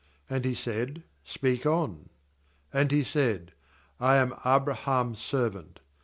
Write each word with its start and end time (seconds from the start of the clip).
And 0.27 0.45
he 0.45 0.55
said: 0.55 1.03
* 1.13 1.23
Speak 1.33 1.63
on.' 1.67 2.09
^And 2.73 2.89
he 2.89 3.03
said: 3.03 3.51
*I 3.99 4.15
am 4.15 4.33
Abraham's 4.43 5.19
servant. 5.19 5.79